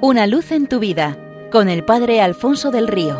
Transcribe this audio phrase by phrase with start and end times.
[0.00, 1.18] Una luz en tu vida
[1.50, 3.18] con el Padre Alfonso del Río.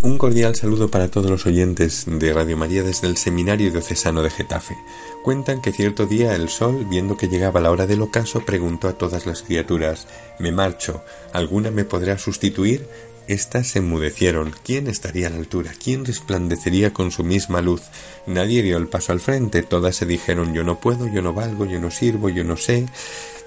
[0.00, 4.30] Un cordial saludo para todos los oyentes de Radio María desde el Seminario Diocesano de
[4.30, 4.74] Getafe.
[5.22, 8.94] Cuentan que cierto día el sol, viendo que llegaba la hora del ocaso, preguntó a
[8.94, 10.06] todas las criaturas
[10.38, 11.02] Me marcho,
[11.34, 12.88] ¿alguna me podrá sustituir?
[13.28, 14.54] Estas se enmudecieron.
[14.64, 15.72] ¿Quién estaría a la altura?
[15.84, 17.82] ¿Quién resplandecería con su misma luz?
[18.26, 19.62] Nadie dio el paso al frente.
[19.62, 22.86] Todas se dijeron yo no puedo, yo no valgo, yo no sirvo, yo no sé.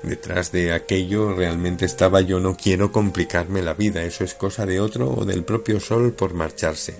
[0.04, 4.04] Detrás de aquello realmente estaba yo no quiero complicarme la vida.
[4.04, 6.94] Eso es cosa de otro o del propio sol por marcharse.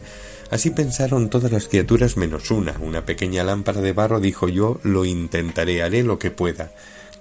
[0.50, 2.78] Así pensaron todas las criaturas menos una.
[2.80, 6.72] Una pequeña lámpara de barro dijo yo lo intentaré, haré lo que pueda.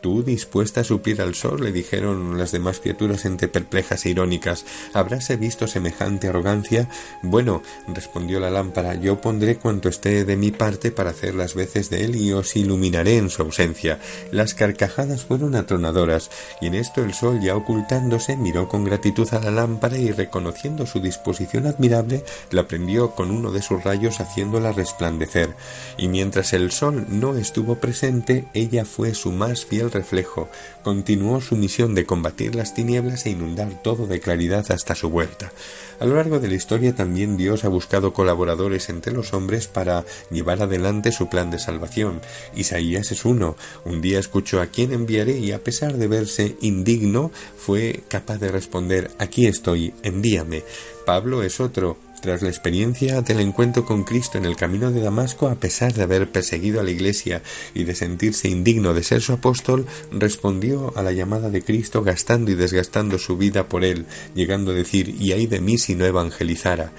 [0.00, 1.62] ¿Tú dispuesta a suplir al sol?
[1.62, 4.64] le dijeron las demás criaturas entre perplejas e irónicas.
[4.94, 6.88] ¿Habráse visto semejante arrogancia?
[7.22, 11.90] Bueno, respondió la lámpara, yo pondré cuanto esté de mi parte para hacer las veces
[11.90, 13.98] de él y os iluminaré en su ausencia.
[14.32, 16.30] Las carcajadas fueron atronadoras,
[16.62, 20.86] y en esto el sol, ya ocultándose, miró con gratitud a la lámpara y reconociendo
[20.86, 25.54] su disposición admirable, la prendió con uno de sus rayos haciéndola resplandecer.
[25.98, 30.48] Y mientras el sol no estuvo presente, ella fue su más fiel reflejo,
[30.82, 35.52] continuó su misión de combatir las tinieblas e inundar todo de claridad hasta su vuelta.
[36.00, 40.04] A lo largo de la historia también Dios ha buscado colaboradores entre los hombres para
[40.30, 42.22] llevar adelante su plan de salvación.
[42.54, 43.56] Isaías es uno.
[43.84, 48.48] Un día escuchó a quién enviaré y a pesar de verse indigno fue capaz de
[48.48, 50.64] responder aquí estoy, envíame.
[51.04, 55.48] Pablo es otro tras la experiencia del encuentro con Cristo en el camino de Damasco,
[55.48, 57.42] a pesar de haber perseguido a la Iglesia
[57.74, 62.50] y de sentirse indigno de ser su apóstol, respondió a la llamada de Cristo gastando
[62.50, 66.04] y desgastando su vida por él, llegando a decir y ay de mí si no
[66.04, 66.92] evangelizara.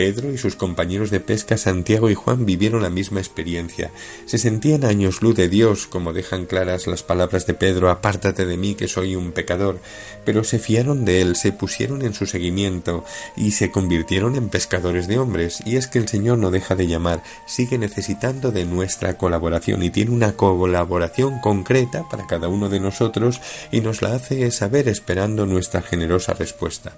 [0.00, 3.90] Pedro y sus compañeros de pesca Santiago y Juan vivieron la misma experiencia.
[4.24, 8.56] Se sentían años luz de Dios, como dejan claras las palabras de Pedro, apártate de
[8.56, 9.78] mí que soy un pecador,
[10.24, 13.04] pero se fiaron de él, se pusieron en su seguimiento
[13.36, 15.58] y se convirtieron en pescadores de hombres.
[15.66, 19.90] Y es que el Señor no deja de llamar, sigue necesitando de nuestra colaboración y
[19.90, 25.44] tiene una colaboración concreta para cada uno de nosotros y nos la hace saber esperando
[25.44, 26.94] nuestra generosa respuesta.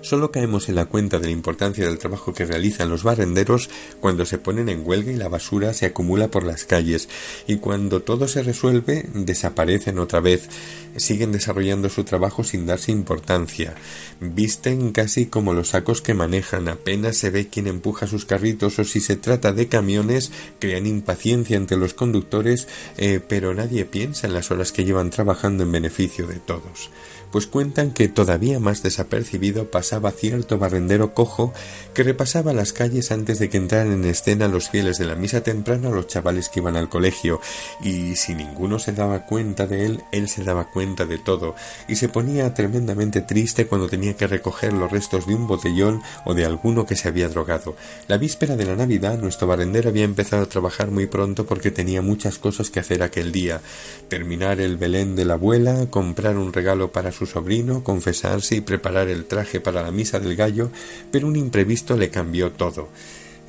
[0.00, 3.68] Solo caemos en la cuenta de la importancia del trabajo que realizan los barrenderos
[4.00, 7.08] cuando se ponen en huelga y la basura se acumula por las calles.
[7.46, 10.48] Y cuando todo se resuelve desaparecen otra vez,
[10.96, 13.74] siguen desarrollando su trabajo sin darse importancia,
[14.20, 18.84] visten casi como los sacos que manejan, apenas se ve quién empuja sus carritos o
[18.84, 24.34] si se trata de camiones crean impaciencia entre los conductores, eh, pero nadie piensa en
[24.34, 26.90] las horas que llevan trabajando en beneficio de todos
[27.30, 31.52] pues cuentan que todavía más desapercibido pasaba cierto barrendero cojo
[31.94, 35.42] que repasaba las calles antes de que entraran en escena los fieles de la misa
[35.42, 37.40] temprana los chavales que iban al colegio,
[37.82, 41.54] y si ninguno se daba cuenta de él, él se daba cuenta de todo,
[41.88, 46.34] y se ponía tremendamente triste cuando tenía que recoger los restos de un botellón o
[46.34, 47.76] de alguno que se había drogado.
[48.06, 52.02] La víspera de la Navidad nuestro barrendero había empezado a trabajar muy pronto porque tenía
[52.02, 53.60] muchas cosas que hacer aquel día,
[54.08, 59.08] terminar el Belén de la abuela, comprar un regalo para su sobrino, confesarse y preparar
[59.08, 60.70] el traje para la misa del gallo,
[61.10, 62.88] pero un imprevisto le cambió todo.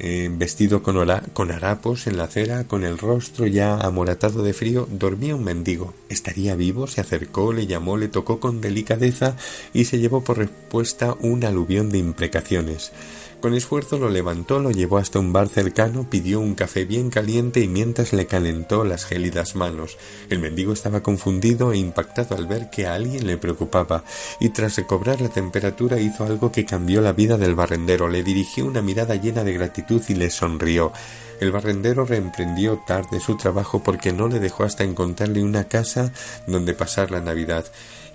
[0.02, 0.98] Eh, vestido con,
[1.34, 5.94] con harapos en la acera, con el rostro ya amoratado de frío, dormía un mendigo.
[6.08, 6.88] ¿Estaría vivo?
[6.88, 9.36] Se acercó, le llamó, le tocó con delicadeza
[9.74, 12.94] y se llevó por respuesta un aluvión de imprecaciones.
[13.42, 17.62] Con esfuerzo lo levantó, lo llevó hasta un bar cercano, pidió un café bien caliente
[17.62, 19.98] y mientras le calentó las gélidas manos.
[20.30, 24.04] El mendigo estaba confundido e impactado al ver que a alguien le preocupaba,
[24.42, 28.10] y tras recobrar la temperatura hizo algo que cambió la vida del barrendero.
[28.10, 30.94] Le dirigió una mirada llena de gratitud y le sonrió.
[31.40, 36.12] El barrendero reemprendió tarde su trabajo porque no le dejó hasta encontrarle una casa
[36.48, 37.66] donde pasar la Navidad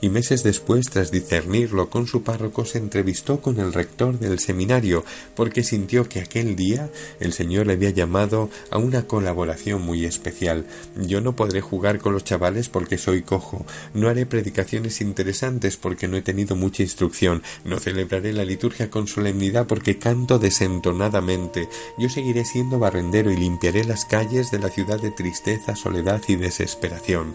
[0.00, 5.04] y meses después, tras discernirlo con su párroco, se entrevistó con el rector del seminario,
[5.34, 6.90] porque sintió que aquel día
[7.20, 10.66] el Señor le había llamado a una colaboración muy especial.
[10.96, 13.64] Yo no podré jugar con los chavales porque soy cojo,
[13.94, 19.06] no haré predicaciones interesantes porque no he tenido mucha instrucción, no celebraré la liturgia con
[19.06, 21.68] solemnidad porque canto desentonadamente,
[21.98, 26.36] yo seguiré siendo barrendero y limpiaré las calles de la ciudad de tristeza, soledad y
[26.36, 27.34] desesperación.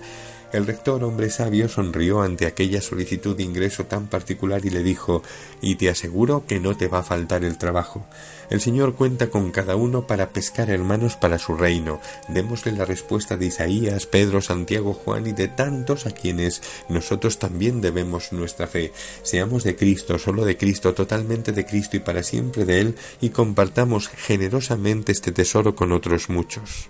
[0.52, 5.22] El rector, hombre sabio, sonrió ante aquella solicitud de ingreso tan particular y le dijo
[5.62, 8.04] Y te aseguro que no te va a faltar el trabajo.
[8.50, 12.02] El Señor cuenta con cada uno para pescar hermanos para su reino.
[12.30, 17.80] Démosle la respuesta de Isaías, Pedro, Santiago, Juan y de tantos a quienes nosotros también
[17.80, 18.92] debemos nuestra fe.
[19.22, 23.30] Seamos de Cristo, solo de Cristo, totalmente de Cristo y para siempre de Él, y
[23.30, 26.90] compartamos generosamente este tesoro con otros muchos.